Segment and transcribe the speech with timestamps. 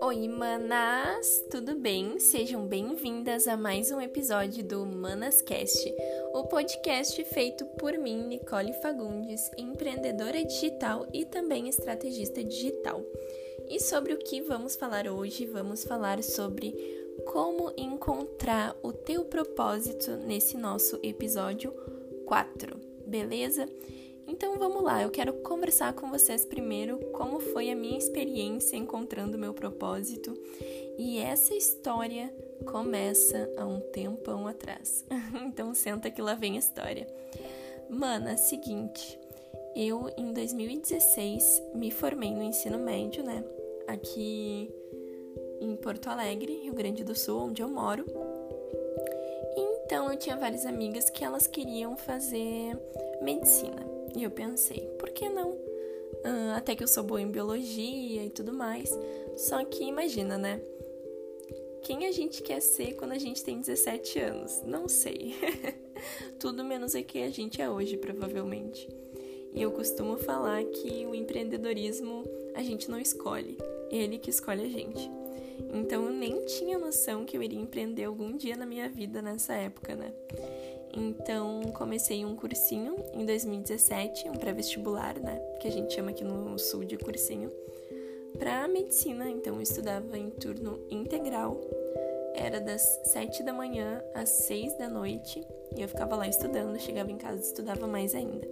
[0.00, 1.44] Oi, manas!
[1.50, 2.20] Tudo bem?
[2.20, 5.92] Sejam bem-vindas a mais um episódio do Manascast,
[6.32, 13.04] o podcast feito por mim, Nicole Fagundes, empreendedora digital e também estrategista digital.
[13.68, 15.44] E sobre o que vamos falar hoje?
[15.46, 16.72] Vamos falar sobre
[17.26, 21.72] como encontrar o teu propósito nesse nosso episódio
[22.26, 22.76] 4,
[23.06, 23.68] beleza?
[24.26, 29.38] Então vamos lá, eu quero conversar com vocês primeiro como foi a minha experiência encontrando
[29.38, 30.34] meu propósito.
[30.98, 32.32] E essa história
[32.64, 35.04] começa há um tempão atrás.
[35.46, 37.06] então senta que lá vem a história.
[37.88, 39.18] Mana, seguinte,
[39.76, 43.44] eu em 2016 me formei no ensino médio, né?
[43.86, 44.70] Aqui
[45.60, 48.04] em Porto Alegre, Rio Grande do Sul, onde eu moro.
[49.56, 52.78] Então eu tinha várias amigas que elas queriam fazer
[53.20, 53.93] medicina.
[54.16, 55.50] E eu pensei, por que não?
[55.50, 58.90] Uh, até que eu sou boa em biologia e tudo mais.
[59.36, 60.60] Só que imagina, né?
[61.82, 64.62] Quem a gente quer ser quando a gente tem 17 anos?
[64.64, 65.34] Não sei.
[66.38, 68.88] tudo menos o que a gente é hoje, provavelmente.
[69.52, 73.58] E eu costumo falar que o empreendedorismo a gente não escolhe,
[73.90, 75.10] ele que escolhe a gente.
[75.72, 79.54] Então eu nem tinha noção que eu iria empreender algum dia na minha vida nessa
[79.54, 80.12] época, né?
[80.96, 85.40] Então, comecei um cursinho em 2017, um pré-vestibular, né?
[85.60, 87.50] Que a gente chama aqui no sul de cursinho,
[88.38, 89.28] para medicina.
[89.28, 91.60] Então, eu estudava em turno integral.
[92.36, 95.44] Era das 7 da manhã às 6 da noite.
[95.76, 98.48] E eu ficava lá estudando, chegava em casa e estudava mais ainda.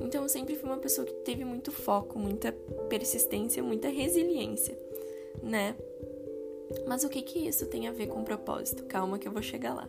[0.00, 2.52] Então, eu sempre fui uma pessoa que teve muito foco, muita
[2.88, 4.78] persistência, muita resiliência,
[5.42, 5.74] né?
[6.86, 8.84] Mas o que que isso tem a ver com propósito?
[8.84, 9.88] Calma que eu vou chegar lá.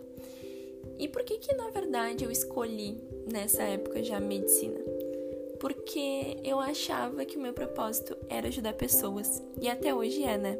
[0.97, 2.97] E por que que na verdade eu escolhi
[3.31, 4.79] nessa época já medicina?
[5.59, 10.57] Porque eu achava que o meu propósito era ajudar pessoas e até hoje é, né?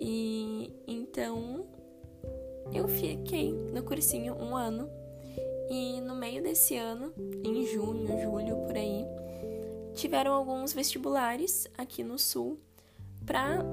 [0.00, 1.66] E então
[2.72, 4.88] eu fiquei no cursinho um ano
[5.68, 7.12] e no meio desse ano,
[7.44, 9.04] em junho, julho por aí,
[9.94, 12.58] tiveram alguns vestibulares aqui no sul
[13.24, 13.64] para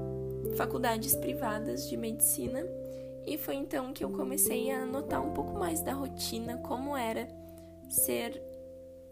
[0.54, 2.64] faculdades privadas de medicina
[3.26, 7.28] e foi então que eu comecei a notar um pouco mais da rotina, como era
[7.88, 8.40] ser.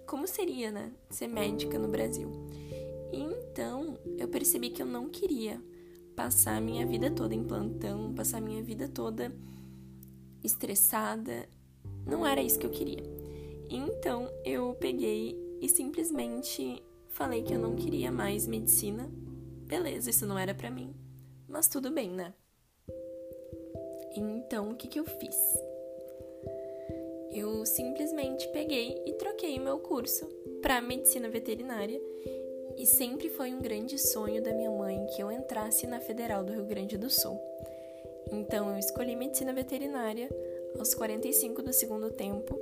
[0.07, 0.93] Como seria, né?
[1.09, 2.31] Ser médica no Brasil.
[3.11, 5.61] E então eu percebi que eu não queria
[6.15, 9.33] passar a minha vida toda em plantão, passar a minha vida toda
[10.45, 11.49] estressada.
[12.07, 13.03] Não era isso que eu queria.
[13.71, 19.11] Então eu peguei e simplesmente falei que eu não queria mais medicina.
[19.67, 20.95] Beleza, isso não era para mim.
[21.53, 22.33] Mas tudo bem, né?
[24.17, 25.37] Então, o que, que eu fiz?
[27.31, 30.27] Eu simplesmente peguei e troquei meu curso
[30.63, 32.01] para medicina veterinária
[32.79, 36.55] e sempre foi um grande sonho da minha mãe que eu entrasse na Federal do
[36.55, 37.39] Rio Grande do Sul.
[38.31, 40.31] Então, eu escolhi medicina veterinária
[40.79, 42.59] aos 45 do segundo tempo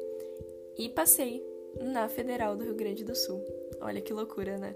[0.76, 1.46] e passei
[1.80, 3.40] na Federal do Rio Grande do Sul.
[3.80, 4.74] Olha que loucura, né?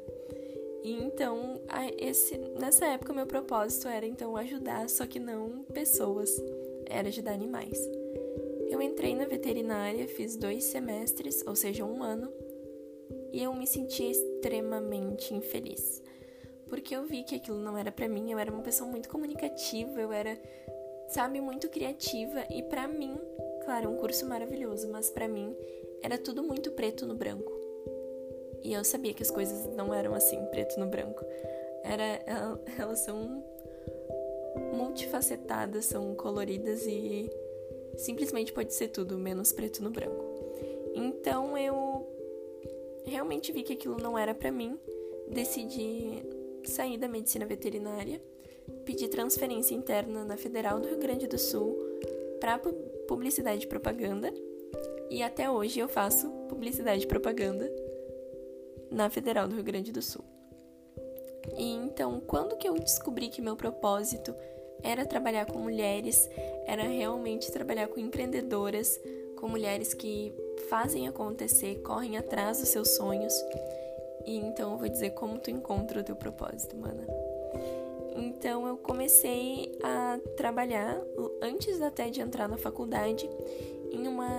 [0.84, 1.62] E então,
[1.98, 6.30] esse, nessa época, meu propósito era então ajudar, só que não pessoas
[6.84, 7.78] era de dar animais.
[8.68, 12.30] Eu entrei na veterinária, fiz dois semestres, ou seja, um ano,
[13.32, 16.02] e eu me sentia extremamente infeliz.
[16.68, 19.98] Porque eu vi que aquilo não era para mim, eu era uma pessoa muito comunicativa,
[19.98, 20.38] eu era,
[21.08, 23.16] sabe, muito criativa e para mim,
[23.64, 25.56] claro, um curso maravilhoso, mas para mim
[26.02, 27.63] era tudo muito preto no branco.
[28.64, 31.22] E eu sabia que as coisas não eram assim, preto no branco.
[31.84, 32.18] Era,
[32.78, 33.44] elas são
[34.72, 37.30] multifacetadas, são coloridas e
[37.98, 40.24] simplesmente pode ser tudo menos preto no branco.
[40.94, 42.08] Então eu
[43.04, 44.78] realmente vi que aquilo não era para mim,
[45.28, 46.24] decidi
[46.64, 48.20] sair da medicina veterinária,
[48.86, 51.76] pedi transferência interna na Federal do Rio Grande do Sul
[52.40, 52.58] para
[53.06, 54.32] publicidade e propaganda
[55.10, 57.70] e até hoje eu faço publicidade e propaganda
[58.94, 60.24] na Federal do Rio Grande do Sul.
[61.56, 64.34] E então, quando que eu descobri que meu propósito
[64.82, 66.28] era trabalhar com mulheres,
[66.66, 68.98] era realmente trabalhar com empreendedoras,
[69.36, 70.32] com mulheres que
[70.68, 73.34] fazem acontecer, correm atrás dos seus sonhos.
[74.24, 77.06] E então eu vou dizer como tu encontra o teu propósito, mana.
[78.16, 81.00] Então eu comecei a trabalhar
[81.42, 83.28] antes até de entrar na faculdade
[83.90, 84.30] em uma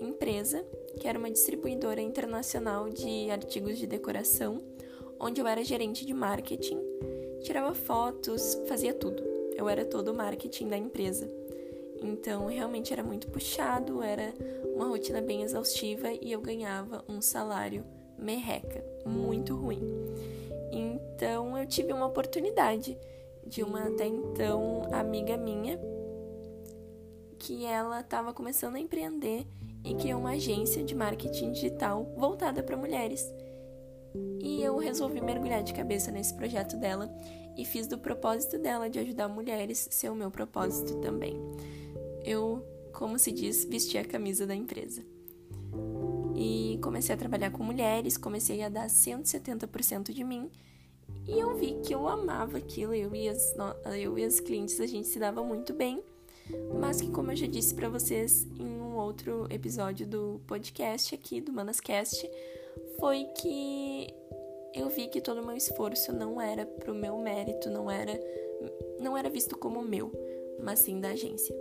[0.00, 0.64] empresa
[0.98, 4.62] que era uma distribuidora internacional de artigos de decoração,
[5.18, 6.78] onde eu era gerente de marketing,
[7.42, 11.28] tirava fotos, fazia tudo eu era todo o marketing da empresa.
[12.02, 14.34] Então, realmente era muito puxado, era
[14.74, 17.84] uma rotina bem exaustiva e eu ganhava um salário
[18.18, 19.80] merreca, muito ruim.
[20.72, 22.98] Então eu tive uma oportunidade
[23.46, 25.78] de uma até então amiga minha
[27.38, 29.46] que ela estava começando a empreender
[29.84, 33.24] e criou uma agência de marketing digital voltada para mulheres.
[34.40, 37.12] E eu resolvi mergulhar de cabeça nesse projeto dela
[37.56, 41.36] e fiz do propósito dela de ajudar mulheres ser o meu propósito também.
[42.24, 45.02] Eu, como se diz, vesti a camisa da empresa.
[46.34, 50.50] E comecei a trabalhar com mulheres, comecei a dar 170% de mim.
[51.26, 53.54] E eu vi que eu amava aquilo, eu e, as,
[53.98, 56.02] eu e as clientes a gente se dava muito bem,
[56.80, 61.40] mas que, como eu já disse para vocês em um outro episódio do podcast aqui,
[61.40, 62.28] do Manascast,
[62.98, 64.06] foi que
[64.74, 68.18] eu vi que todo o meu esforço não era pro meu mérito, não era,
[68.98, 70.10] não era visto como meu,
[70.62, 71.54] mas sim da agência.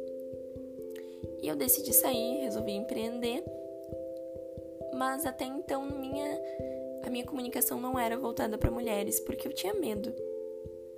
[1.41, 3.43] E eu decidi sair, resolvi empreender,
[4.93, 6.39] mas até então minha,
[7.03, 10.13] a minha comunicação não era voltada para mulheres, porque eu tinha medo.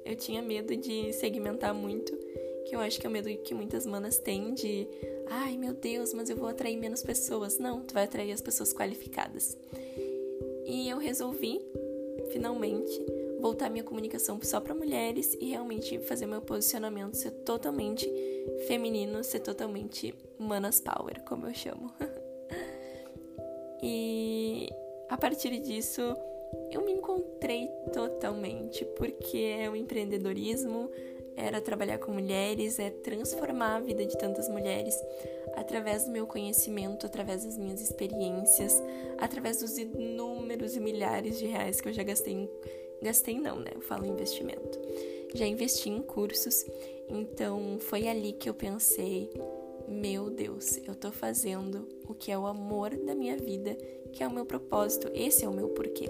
[0.05, 2.13] Eu tinha medo de segmentar muito,
[2.65, 4.87] que eu acho que é o medo que muitas manas têm de,
[5.29, 7.57] ai meu Deus, mas eu vou atrair menos pessoas.
[7.57, 9.57] Não, tu vai atrair as pessoas qualificadas.
[10.65, 11.61] E eu resolvi
[12.31, 13.05] finalmente
[13.39, 18.09] voltar minha comunicação só para mulheres e realmente fazer meu posicionamento ser totalmente
[18.67, 21.91] feminino, ser totalmente manas power, como eu chamo.
[23.83, 24.69] e
[25.09, 26.01] a partir disso,
[26.71, 30.89] eu me encontrei totalmente, porque é o empreendedorismo,
[31.35, 34.95] era trabalhar com mulheres, é transformar a vida de tantas mulheres
[35.55, 38.81] através do meu conhecimento, através das minhas experiências,
[39.17, 42.49] através dos inúmeros e milhares de reais que eu já gastei em...
[43.01, 43.71] gastei não, né?
[43.73, 44.79] Eu falo investimento.
[45.33, 46.65] Já investi em cursos,
[47.09, 49.29] então foi ali que eu pensei,
[49.87, 53.75] meu Deus, eu tô fazendo o que é o amor da minha vida,
[54.11, 56.07] que é o meu propósito, esse é o meu porquê.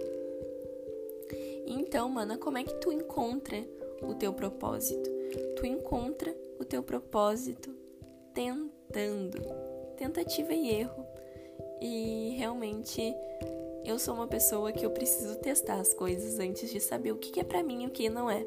[1.65, 3.65] Então, mana, como é que tu encontra
[4.01, 5.09] o teu propósito?
[5.55, 7.73] Tu encontra o teu propósito
[8.33, 9.41] tentando,
[9.97, 11.05] tentativa e erro.
[11.81, 13.13] E realmente
[13.83, 17.39] eu sou uma pessoa que eu preciso testar as coisas antes de saber o que
[17.39, 18.45] é para mim e o que não é.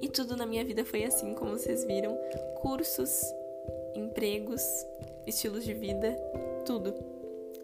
[0.00, 2.16] E tudo na minha vida foi assim, como vocês viram:
[2.60, 3.22] cursos,
[3.94, 4.62] empregos,
[5.26, 6.16] estilos de vida,
[6.64, 6.94] tudo.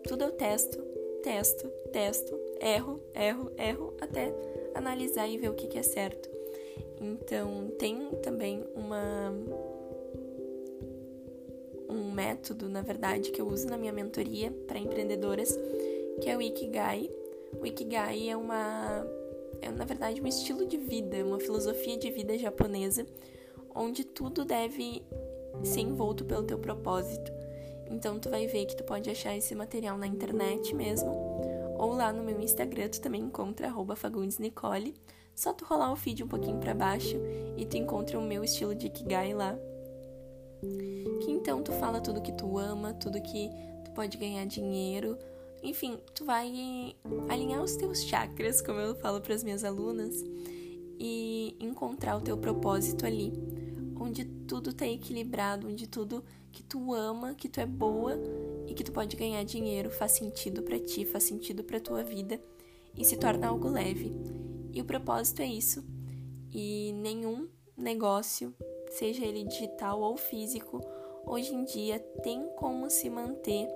[0.06, 0.82] Tudo eu testo,
[1.22, 4.32] testo, testo, erro, erro, erro, até
[4.74, 6.35] analisar e ver o que é certo.
[7.00, 9.32] Então, tem também uma
[11.88, 15.56] um método, na verdade, que eu uso na minha mentoria para empreendedoras,
[16.20, 17.10] que é o Ikigai.
[17.60, 19.06] O Ikigai é uma
[19.62, 23.06] é na verdade um estilo de vida, uma filosofia de vida japonesa,
[23.74, 25.02] onde tudo deve
[25.62, 27.32] ser envolto pelo teu propósito.
[27.90, 31.10] Então tu vai ver que tu pode achar esse material na internet mesmo,
[31.78, 34.94] ou lá no meu Instagram tu também encontra @fagundesnicole.
[35.36, 37.14] Só tu rolar o feed um pouquinho para baixo
[37.58, 39.54] e tu encontra o meu estilo de Ikigai lá.
[41.22, 43.50] Que então tu fala tudo que tu ama, tudo que
[43.84, 45.18] tu pode ganhar dinheiro.
[45.62, 46.96] Enfim, tu vai
[47.28, 50.24] alinhar os teus chakras, como eu falo para as minhas alunas,
[50.98, 53.30] e encontrar o teu propósito ali,
[54.00, 58.18] onde tudo tá equilibrado, onde tudo que tu ama, que tu é boa
[58.66, 62.40] e que tu pode ganhar dinheiro faz sentido para ti, faz sentido para tua vida
[62.96, 64.45] e se torna algo leve.
[64.76, 65.82] E o propósito é isso.
[66.52, 68.54] E nenhum negócio,
[68.90, 70.82] seja ele digital ou físico,
[71.24, 73.66] hoje em dia tem como se manter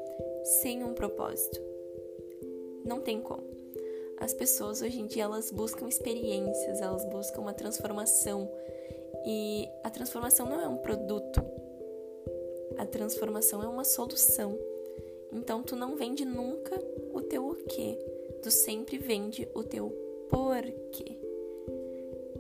[0.61, 1.59] sem um propósito.
[2.85, 3.49] Não tem como.
[4.19, 8.52] As pessoas hoje em dia elas buscam experiências, elas buscam uma transformação.
[9.25, 11.42] E a transformação não é um produto.
[12.76, 14.59] A transformação é uma solução.
[15.33, 16.78] Então tu não vende nunca
[17.14, 17.99] o teu o quê.
[18.42, 21.18] Tu sempre vende o teu por quê.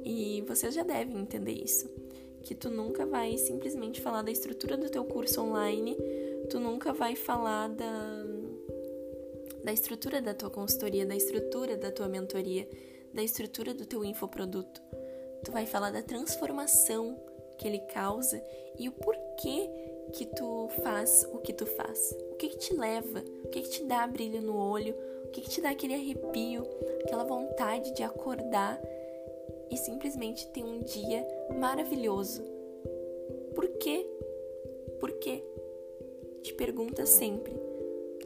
[0.04, 1.88] E vocês já devem entender isso,
[2.42, 5.96] que tu nunca vai simplesmente falar da estrutura do teu curso online,
[6.48, 8.24] tu nunca vai falar da
[9.62, 12.66] da estrutura da tua consultoria, da estrutura da tua mentoria,
[13.12, 14.80] da estrutura do teu infoproduto.
[15.44, 17.20] Tu vai falar da transformação
[17.58, 18.42] que ele causa
[18.78, 19.68] e o porquê
[20.12, 22.16] que tu faz o que tu faz.
[22.32, 23.22] O que que te leva?
[23.44, 24.94] O que que te dá brilho no olho?
[25.30, 26.66] O que, que te dá aquele arrepio,
[27.04, 28.82] aquela vontade de acordar
[29.70, 31.24] e simplesmente ter um dia
[31.56, 32.42] maravilhoso?
[33.54, 34.04] Por quê?
[34.98, 35.40] Por quê?
[36.42, 37.52] Te pergunta sempre,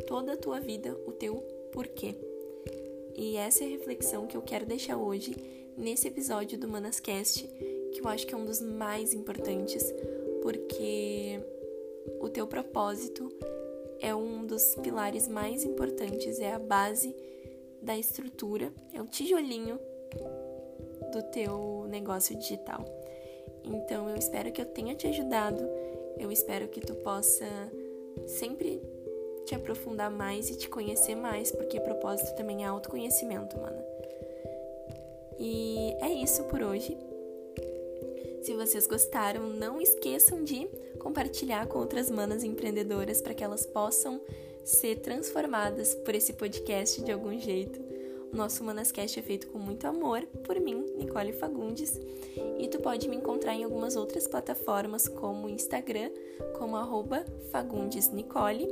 [0.06, 2.14] toda a tua vida, o teu porquê.
[3.14, 5.36] E essa é a reflexão que eu quero deixar hoje
[5.76, 7.46] nesse episódio do Manascast,
[7.92, 9.84] que eu acho que é um dos mais importantes,
[10.40, 11.38] porque
[12.18, 13.30] o teu propósito
[14.00, 17.14] é um dos pilares mais importantes, é a base
[17.80, 19.78] da estrutura, é o tijolinho
[21.12, 22.84] do teu negócio digital.
[23.64, 25.64] Então eu espero que eu tenha te ajudado.
[26.18, 27.46] Eu espero que tu possa
[28.26, 28.80] sempre
[29.44, 33.82] te aprofundar mais e te conhecer mais, porque propósito também é autoconhecimento, mano.
[35.38, 36.96] E é isso por hoje.
[38.42, 40.68] Se vocês gostaram, não esqueçam de
[41.04, 44.18] compartilhar com outras manas empreendedoras para que elas possam
[44.64, 47.78] ser transformadas por esse podcast de algum jeito.
[48.32, 52.00] O nosso Manascast é feito com muito amor por mim, Nicole Fagundes,
[52.58, 56.10] e tu pode me encontrar em algumas outras plataformas como Instagram,
[56.58, 56.74] como
[57.52, 58.66] fagundesnicole,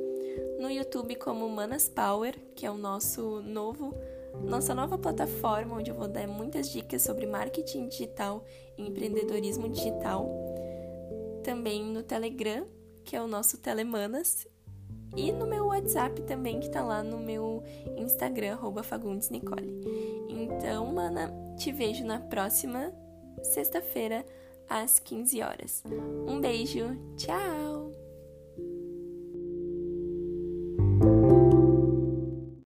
[0.58, 3.94] no YouTube como Manas Power, que é o nosso novo
[4.42, 8.42] nossa nova plataforma onde eu vou dar muitas dicas sobre marketing digital
[8.78, 10.41] e empreendedorismo digital.
[11.42, 12.66] Também no Telegram,
[13.04, 14.46] que é o nosso Telemanas,
[15.16, 17.62] e no meu WhatsApp também, que tá lá no meu
[17.96, 19.80] Instagram, FagundesNicole.
[20.28, 22.92] Então, mana, te vejo na próxima
[23.42, 24.24] sexta-feira,
[24.68, 25.84] às 15 horas.
[26.26, 27.91] Um beijo, tchau!